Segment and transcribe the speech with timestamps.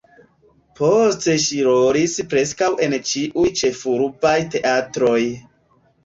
[0.77, 5.19] Poste ŝi rolis preskaŭ en ĉiuj ĉefurbaj teatroj.